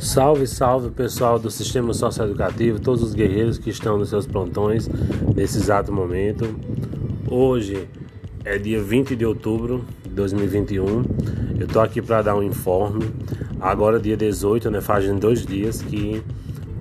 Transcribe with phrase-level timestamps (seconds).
[0.00, 4.88] Salve, salve pessoal do Sistema Socioeducativo, todos os guerreiros que estão nos seus plantões
[5.36, 6.56] nesse exato momento.
[7.28, 7.86] Hoje
[8.42, 11.04] é dia 20 de outubro de 2021.
[11.60, 13.10] Eu tô aqui para dar um informe.
[13.60, 14.80] Agora, dia 18, né?
[14.80, 16.22] Fazem dois dias que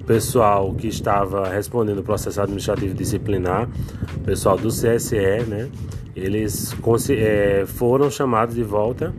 [0.00, 3.68] o pessoal que estava respondendo o processo administrativo disciplinar,
[4.14, 5.68] o pessoal do CSE, né?
[6.14, 6.72] Eles
[7.10, 9.12] é, foram chamados de volta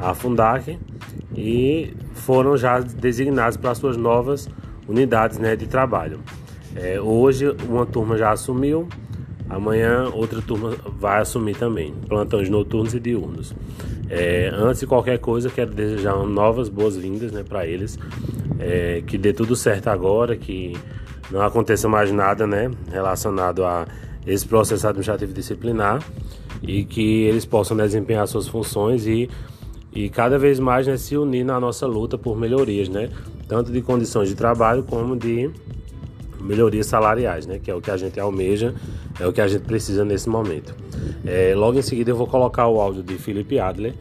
[0.00, 0.76] à Fundac
[1.36, 4.48] e foram já designados para suas novas
[4.88, 6.20] unidades né, de trabalho.
[6.74, 8.88] É, hoje uma turma já assumiu,
[9.48, 13.54] amanhã outra turma vai assumir também, plantões noturnos e diurnos.
[14.08, 17.98] É, antes de qualquer coisa, quero desejar novas boas-vindas né, para eles,
[18.58, 20.76] é, que dê tudo certo agora, que
[21.30, 23.86] não aconteça mais nada né, relacionado a
[24.26, 26.02] esse processo administrativo disciplinar
[26.62, 29.28] e que eles possam desempenhar suas funções e
[29.94, 33.08] e cada vez mais né, se unir na nossa luta por melhorias, né?
[33.46, 35.50] Tanto de condições de trabalho como de
[36.40, 37.60] melhorias salariais, né?
[37.62, 38.74] Que é o que a gente almeja,
[39.20, 40.74] é o que a gente precisa nesse momento.
[41.24, 43.94] É, logo em seguida eu vou colocar o áudio de Felipe Adler,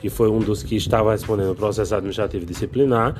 [0.00, 3.16] que foi um dos que estava respondendo o processo administrativo disciplinar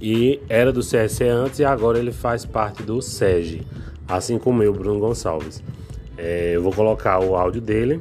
[0.00, 3.62] e era do CSE antes e agora ele faz parte do SEG,
[4.06, 5.62] assim como eu, Bruno Gonçalves.
[6.16, 8.00] É, eu vou colocar o áudio dele.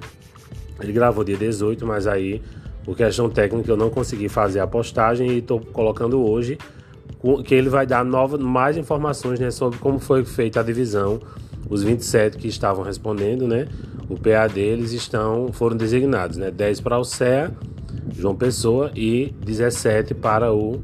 [0.82, 2.42] Ele gravou dia 18, mas aí
[2.84, 6.58] por questão técnica eu não consegui fazer a postagem e estou colocando hoje
[7.46, 11.22] que ele vai dar nova, mais informações né, sobre como foi feita a divisão.
[11.70, 13.68] Os 27 que estavam respondendo, né?
[14.10, 16.52] O PA deles estão, foram designados, né?
[16.52, 17.52] 10 para o CEA,
[18.14, 20.82] João Pessoa, e 17 para o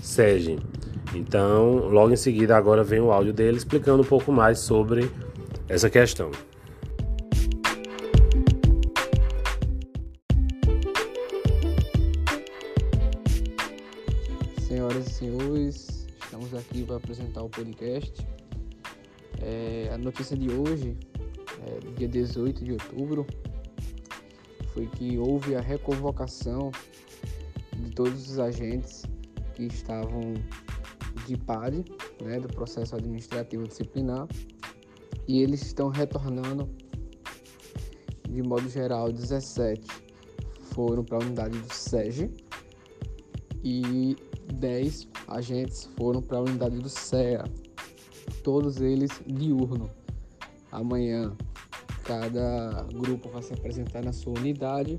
[0.00, 0.58] SEGE.
[1.14, 5.10] Então, logo em seguida, agora vem o áudio dele explicando um pouco mais sobre
[5.68, 6.30] essa questão.
[14.72, 18.26] Senhoras e senhores, estamos aqui para apresentar o podcast.
[19.42, 20.96] É, a notícia de hoje,
[21.66, 23.26] é, dia 18 de outubro,
[24.72, 26.70] foi que houve a reconvocação
[27.76, 29.02] de todos os agentes
[29.54, 30.32] que estavam
[31.26, 31.84] de PAD,
[32.22, 34.26] né, do processo administrativo disciplinar,
[35.28, 36.66] e eles estão retornando
[38.26, 39.86] de modo geral 17
[40.72, 42.32] foram para a unidade do SEG
[43.62, 44.16] e
[44.52, 47.44] 10 agentes foram para a unidade do CEA,
[48.42, 49.90] todos eles diurno.
[50.70, 51.36] Amanhã,
[52.04, 54.98] cada grupo vai se apresentar na sua unidade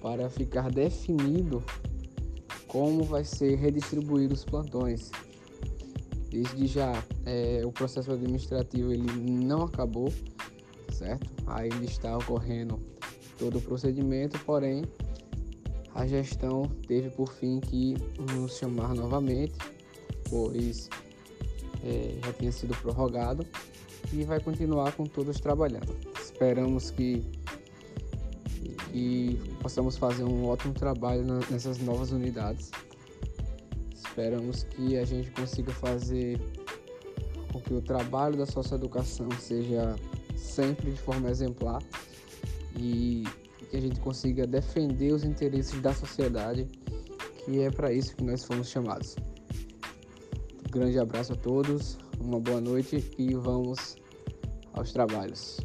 [0.00, 1.62] para ficar definido
[2.66, 5.10] como vai ser redistribuído os plantões.
[6.30, 6.92] Desde já,
[7.26, 10.10] é, o processo administrativo ele não acabou,
[10.90, 11.30] certo?
[11.46, 12.80] Ainda está ocorrendo
[13.38, 14.84] todo o procedimento, porém
[15.94, 17.94] a gestão teve por fim que
[18.34, 19.58] nos chamar novamente,
[20.28, 20.88] pois
[21.84, 23.46] é, já tinha sido prorrogado
[24.12, 25.94] e vai continuar com todos trabalhando.
[26.20, 27.22] Esperamos que,
[28.90, 32.70] que possamos fazer um ótimo trabalho nessas novas unidades.
[33.94, 36.40] Esperamos que a gente consiga fazer
[37.52, 39.94] com que o trabalho da socioeducação seja
[40.36, 41.82] sempre de forma exemplar
[42.76, 43.24] e
[43.72, 46.68] que a gente consiga defender os interesses da sociedade,
[47.42, 49.16] que é para isso que nós fomos chamados.
[50.66, 53.96] Um grande abraço a todos, uma boa noite e vamos
[54.74, 55.58] aos trabalhos.